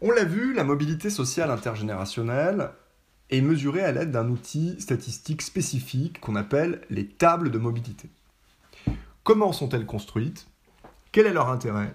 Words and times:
On 0.00 0.12
l'a 0.12 0.22
vu, 0.22 0.54
la 0.54 0.62
mobilité 0.62 1.10
sociale 1.10 1.50
intergénérationnelle 1.50 2.70
est 3.30 3.40
mesurée 3.40 3.82
à 3.82 3.90
l'aide 3.90 4.12
d'un 4.12 4.28
outil 4.28 4.80
statistique 4.80 5.42
spécifique 5.42 6.20
qu'on 6.20 6.36
appelle 6.36 6.82
les 6.88 7.08
tables 7.08 7.50
de 7.50 7.58
mobilité. 7.58 8.08
Comment 9.24 9.52
sont-elles 9.52 9.86
construites? 9.86 10.46
Quel 11.10 11.26
est 11.26 11.32
leur 11.32 11.48
intérêt? 11.48 11.92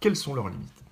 Quelles 0.00 0.16
sont 0.16 0.34
leurs 0.34 0.48
limites? 0.48 0.82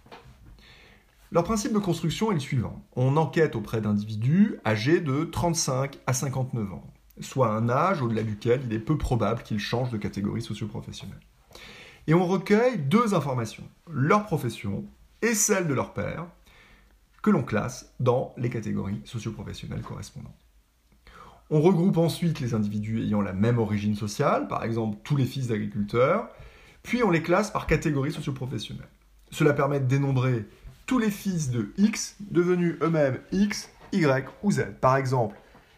Leur 1.33 1.45
principe 1.45 1.73
de 1.73 1.79
construction 1.79 2.31
est 2.31 2.35
le 2.35 2.41
suivant. 2.41 2.85
On 2.95 3.17
enquête 3.17 3.57
auprès 3.57 3.81
d'individus 3.81 4.59
âgés 4.67 5.01
de 5.01 5.25
35 5.25 5.99
à 6.07 6.13
59 6.13 6.75
ans, 6.75 6.85
soit 7.21 7.55
un 7.55 7.71
âge 7.71 8.03
au-delà 8.03 8.23
duquel 8.23 8.61
il 8.67 8.75
est 8.75 8.81
peu 8.81 8.99
probable 8.99 9.45
qu'ils 9.45 9.61
changent 9.61 9.93
de 9.93 9.97
catégorie 9.97 10.43
socioprofessionnelle. 10.43 11.21
Et 12.07 12.13
on 12.13 12.27
recueille 12.27 12.77
deux 12.77 13.15
informations, 13.15 13.65
leur 13.91 14.27
profession 14.27 14.85
et 15.23 15.35
celle 15.35 15.67
de 15.67 15.75
leur 15.75 15.95
père, 15.95 16.27
que 17.23 17.31
l'on 17.31 17.43
classe 17.43 17.93
dans 18.01 18.35
les 18.37 18.51
catégories 18.51 19.03
socioprofessionnelles 19.05 19.83
correspondantes. 19.83 20.35
On 21.51 21.61
regroupe 21.61 21.99
ensuite 21.99 22.41
les 22.41 22.55
individus 22.55 23.03
ayant 23.03 23.21
la 23.21 23.33
même 23.33 23.59
origine 23.59 23.97
sociale, 23.97 24.47
par 24.47 24.63
exemple 24.65 24.99
tous 25.03 25.17
les 25.17 25.25
fils 25.27 25.49
d'agriculteurs, 25.49 26.29
puis 26.83 27.03
on 27.03 27.11
les 27.11 27.23
classe 27.23 27.51
par 27.51 27.67
catégorie 27.67 28.13
socioprofessionnelle. 28.13 28.89
Cela 29.31 29.53
permet 29.53 29.81
de 29.81 29.87
dénombrer 29.87 30.47
tous 30.87 30.99
les 30.99 31.11
fils 31.11 31.51
de 31.51 31.73
X 31.77 32.17
devenus 32.31 32.77
eux-mêmes 32.83 33.21
X, 33.33 33.71
Y 33.93 34.29
ou 34.43 34.53
Z. 34.53 34.63
Par 34.81 34.97
exemple, 34.97 35.37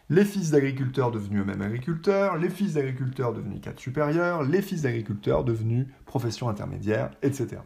les 0.09 0.25
fils 0.25 0.51
d'agriculteurs 0.51 1.11
devenus 1.11 1.41
eux-mêmes 1.41 1.61
agriculteurs, 1.61 2.37
les 2.37 2.49
fils 2.49 2.73
d'agriculteurs 2.73 3.33
devenus 3.33 3.61
cadres 3.61 3.79
supérieurs, 3.79 4.43
les 4.43 4.61
fils 4.61 4.83
d'agriculteurs 4.83 5.43
devenus 5.43 5.87
profession 6.05 6.49
intermédiaire, 6.49 7.11
etc. 7.21 7.57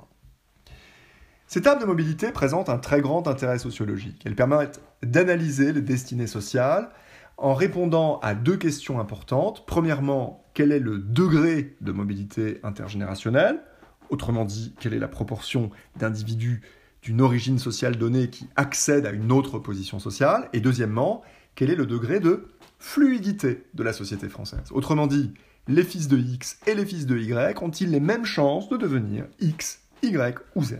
Ces 1.50 1.62
tables 1.62 1.80
de 1.80 1.86
mobilité 1.86 2.34
présentent 2.34 2.68
un 2.68 2.78
très 2.78 3.00
grand 3.00 3.26
intérêt 3.26 3.58
sociologique. 3.58 4.22
Elles 4.26 4.36
permettent 4.36 4.82
d'analyser 5.02 5.72
les 5.72 5.82
destinées 5.82 6.28
sociales 6.28 6.90
en 7.38 7.54
répondant 7.54 8.20
à 8.20 8.36
deux 8.36 8.58
questions 8.58 9.00
importantes. 9.00 9.66
Premièrement, 9.66 10.44
quel 10.54 10.74
est 10.74 10.80
le 10.80 10.98
degré 10.98 11.78
de 11.80 11.94
mobilité 11.94 12.60
intergénérationnelle? 12.64 13.62
Autrement 14.10 14.44
dit, 14.44 14.76
quelle 14.78 14.94
est 14.94 15.00
la 15.00 15.08
proportion 15.08 15.70
d'individus 15.96 16.64
d'une 17.02 17.22
origine 17.22 17.60
sociale 17.60 17.96
donnée 17.96 18.30
qui 18.30 18.50
accèdent 18.58 19.06
à 19.06 19.12
une 19.12 19.32
autre 19.32 19.58
position 19.58 20.00
sociale? 20.00 20.50
Et 20.52 20.60
deuxièmement, 20.60 21.22
quel 21.56 21.70
est 21.70 21.76
le 21.76 21.86
degré 21.86 22.20
de 22.20 22.50
fluidité 22.78 23.64
de 23.74 23.84
la 23.84 23.94
société 23.94 24.28
française? 24.28 24.66
Autrement 24.72 25.08
dit, 25.08 25.34
les 25.70 25.84
fils 25.84 26.10
de 26.10 26.18
X 26.18 26.60
et 26.68 26.76
les 26.76 26.86
fils 26.86 27.06
de 27.06 27.18
Y 27.18 27.64
ont-ils 27.64 27.90
les 27.90 28.02
mêmes 28.02 28.26
chances 28.26 28.68
de 28.68 28.76
devenir 28.76 29.28
X, 29.40 29.84
Y 30.04 30.38
ou 30.56 30.64
Z? 30.66 30.80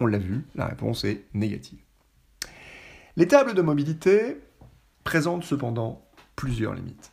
On 0.00 0.06
l'a 0.06 0.18
vu, 0.18 0.44
la 0.54 0.66
réponse 0.66 1.04
est 1.04 1.24
négative. 1.34 1.80
Les 3.16 3.26
tables 3.26 3.54
de 3.54 3.62
mobilité 3.62 4.40
présentent 5.02 5.44
cependant 5.44 6.06
plusieurs 6.36 6.74
limites. 6.74 7.12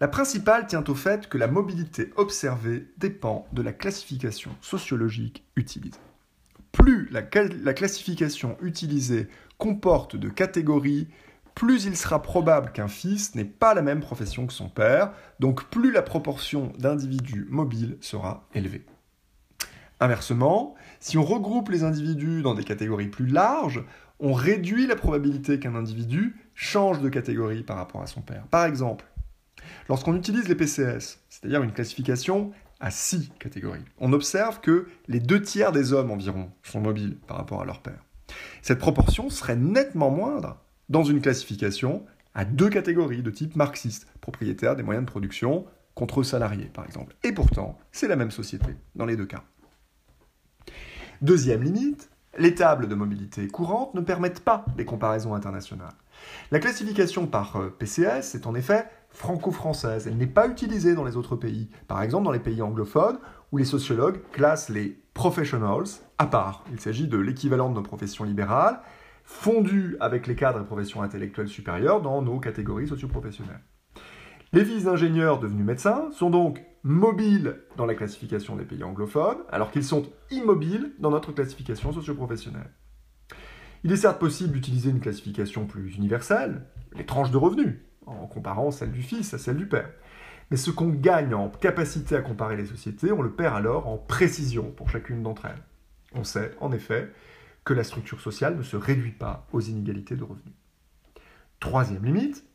La 0.00 0.08
principale 0.08 0.66
tient 0.66 0.84
au 0.86 0.94
fait 0.94 1.28
que 1.28 1.38
la 1.38 1.46
mobilité 1.46 2.12
observée 2.16 2.86
dépend 2.98 3.46
de 3.52 3.62
la 3.62 3.72
classification 3.72 4.50
sociologique 4.60 5.46
utilisée. 5.56 5.98
Plus 6.72 7.08
la, 7.10 7.22
la, 7.62 7.72
classification 7.72 8.58
utilisée 8.60 9.28
comporte 9.56 10.16
de 10.16 10.28
catégories, 10.28 11.08
plus 11.54 11.86
il 11.86 11.96
sera 11.96 12.20
probable 12.20 12.72
qu'un 12.72 12.88
fils 12.88 13.34
n'ait 13.34 13.46
pas 13.46 13.72
la 13.72 13.80
même 13.80 14.00
profession 14.00 14.46
que 14.46 14.52
son 14.52 14.68
père, 14.68 15.12
donc 15.40 15.64
plus 15.70 15.90
la 15.90 16.02
proportion 16.02 16.74
d'individus 16.78 17.46
mobiles 17.48 17.96
sera 18.02 18.46
élevée. 18.52 18.84
Inversement, 20.00 20.74
si 21.00 21.16
on 21.16 21.24
regroupe 21.24 21.70
les 21.70 21.82
individus 21.82 22.42
dans 22.42 22.54
des 22.54 22.64
catégories 22.64 23.08
plus 23.08 23.26
larges, 23.26 23.82
on 24.20 24.32
réduit 24.32 24.86
la 24.86 24.96
probabilité 24.96 25.58
qu'un 25.58 25.74
individu 25.74 26.36
change 26.54 27.00
de 27.00 27.08
catégorie 27.08 27.62
par 27.62 27.76
rapport 27.76 28.02
à 28.02 28.06
son 28.06 28.20
père. 28.20 28.46
Par 28.50 28.64
exemple, 28.64 29.06
lorsqu'on 29.88 30.16
utilise 30.16 30.48
les 30.48 30.54
PCS, 30.54 31.20
c'est-à-dire 31.28 31.62
une 31.62 31.72
classification 31.72 32.52
à 32.80 32.90
six 32.90 33.30
catégories, 33.38 33.84
on 33.98 34.12
observe 34.12 34.60
que 34.60 34.86
les 35.08 35.20
deux 35.20 35.40
tiers 35.40 35.72
des 35.72 35.92
hommes 35.92 36.10
environ 36.10 36.50
sont 36.62 36.80
mobiles 36.80 37.16
par 37.26 37.38
rapport 37.38 37.62
à 37.62 37.64
leur 37.64 37.80
père. 37.80 38.04
Cette 38.62 38.78
proportion 38.78 39.30
serait 39.30 39.56
nettement 39.56 40.10
moindre 40.10 40.58
dans 40.88 41.04
une 41.04 41.20
classification 41.20 42.04
à 42.34 42.44
deux 42.44 42.68
catégories 42.68 43.22
de 43.22 43.30
type 43.30 43.56
marxiste, 43.56 44.06
propriétaire 44.20 44.76
des 44.76 44.82
moyens 44.82 45.06
de 45.06 45.10
production 45.10 45.64
contre 45.94 46.22
salariés 46.22 46.70
par 46.72 46.84
exemple. 46.84 47.16
Et 47.24 47.32
pourtant, 47.32 47.78
c'est 47.92 48.08
la 48.08 48.16
même 48.16 48.30
société 48.30 48.76
dans 48.94 49.06
les 49.06 49.16
deux 49.16 49.24
cas. 49.24 49.42
Deuxième 51.22 51.62
limite, 51.62 52.10
les 52.38 52.54
tables 52.54 52.88
de 52.88 52.94
mobilité 52.94 53.48
courantes 53.48 53.94
ne 53.94 54.02
permettent 54.02 54.40
pas 54.40 54.66
des 54.76 54.84
comparaisons 54.84 55.34
internationales. 55.34 55.94
La 56.50 56.58
classification 56.58 57.26
par 57.26 57.56
euh, 57.56 57.74
PCS 57.78 58.34
est 58.34 58.46
en 58.46 58.54
effet 58.54 58.86
franco-française, 59.08 60.06
elle 60.06 60.18
n'est 60.18 60.26
pas 60.26 60.46
utilisée 60.46 60.94
dans 60.94 61.04
les 61.04 61.16
autres 61.16 61.36
pays, 61.36 61.70
par 61.88 62.02
exemple 62.02 62.24
dans 62.24 62.32
les 62.32 62.38
pays 62.38 62.60
anglophones 62.60 63.18
où 63.50 63.56
les 63.56 63.64
sociologues 63.64 64.20
classent 64.32 64.68
les 64.68 64.98
professionals 65.14 65.86
à 66.18 66.26
part. 66.26 66.64
Il 66.70 66.80
s'agit 66.80 67.08
de 67.08 67.16
l'équivalent 67.16 67.70
de 67.70 67.74
nos 67.74 67.82
professions 67.82 68.24
libérales, 68.24 68.80
fondues 69.24 69.96
avec 70.00 70.26
les 70.26 70.36
cadres 70.36 70.60
et 70.60 70.64
professions 70.64 71.00
intellectuelles 71.00 71.48
supérieures 71.48 72.02
dans 72.02 72.20
nos 72.20 72.38
catégories 72.40 72.88
socioprofessionnelles. 72.88 73.62
Les 74.52 74.64
fils 74.64 74.84
d'ingénieurs 74.84 75.40
devenus 75.40 75.66
médecins 75.66 76.10
sont 76.12 76.30
donc 76.30 76.64
mobiles 76.82 77.60
dans 77.76 77.86
la 77.86 77.94
classification 77.94 78.54
des 78.54 78.64
pays 78.64 78.84
anglophones, 78.84 79.42
alors 79.50 79.72
qu'ils 79.72 79.84
sont 79.84 80.06
immobiles 80.30 80.92
dans 80.98 81.10
notre 81.10 81.32
classification 81.32 81.92
socioprofessionnelle. 81.92 82.70
Il 83.82 83.92
est 83.92 83.96
certes 83.96 84.20
possible 84.20 84.52
d'utiliser 84.52 84.90
une 84.90 85.00
classification 85.00 85.66
plus 85.66 85.96
universelle, 85.96 86.62
les 86.96 87.04
tranches 87.04 87.32
de 87.32 87.36
revenus, 87.36 87.80
en 88.06 88.26
comparant 88.26 88.70
celle 88.70 88.92
du 88.92 89.02
fils 89.02 89.34
à 89.34 89.38
celle 89.38 89.56
du 89.56 89.66
père. 89.66 89.90
Mais 90.50 90.56
ce 90.56 90.70
qu'on 90.70 90.90
gagne 90.90 91.34
en 91.34 91.48
capacité 91.48 92.14
à 92.14 92.22
comparer 92.22 92.56
les 92.56 92.66
sociétés, 92.66 93.10
on 93.10 93.22
le 93.22 93.32
perd 93.32 93.56
alors 93.56 93.88
en 93.88 93.96
précision 93.98 94.70
pour 94.70 94.88
chacune 94.88 95.24
d'entre 95.24 95.46
elles. 95.46 95.62
On 96.14 96.22
sait, 96.22 96.52
en 96.60 96.70
effet, 96.70 97.12
que 97.64 97.74
la 97.74 97.82
structure 97.82 98.20
sociale 98.20 98.56
ne 98.56 98.62
se 98.62 98.76
réduit 98.76 99.10
pas 99.10 99.48
aux 99.52 99.60
inégalités 99.60 100.14
de 100.14 100.22
revenus. 100.22 100.54
Troisième 101.58 102.04
limite, 102.04 102.45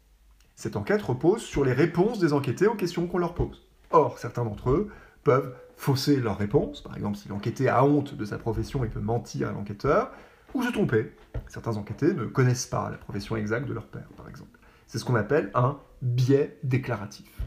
cette 0.61 0.75
enquête 0.75 1.01
repose 1.01 1.41
sur 1.41 1.65
les 1.65 1.73
réponses 1.73 2.19
des 2.19 2.33
enquêtés 2.33 2.67
aux 2.67 2.75
questions 2.75 3.07
qu'on 3.07 3.17
leur 3.17 3.33
pose. 3.33 3.65
Or, 3.89 4.19
certains 4.19 4.43
d'entre 4.43 4.69
eux 4.69 4.89
peuvent 5.23 5.55
fausser 5.75 6.17
leurs 6.17 6.37
réponses, 6.37 6.81
par 6.81 6.95
exemple 6.95 7.17
si 7.17 7.29
l'enquêté 7.29 7.67
a 7.67 7.83
honte 7.83 8.13
de 8.13 8.25
sa 8.25 8.37
profession, 8.37 8.83
il 8.83 8.91
peut 8.91 8.99
mentir 8.99 9.49
à 9.49 9.53
l'enquêteur, 9.53 10.11
ou 10.53 10.61
se 10.61 10.71
tromper. 10.71 11.15
Certains 11.47 11.77
enquêtés 11.77 12.13
ne 12.13 12.25
connaissent 12.25 12.67
pas 12.67 12.91
la 12.91 12.97
profession 12.97 13.35
exacte 13.37 13.67
de 13.67 13.73
leur 13.73 13.87
père, 13.87 14.07
par 14.15 14.29
exemple. 14.29 14.59
C'est 14.85 14.99
ce 14.99 15.05
qu'on 15.05 15.15
appelle 15.15 15.49
un 15.55 15.79
biais 16.03 16.59
déclaratif. 16.61 17.40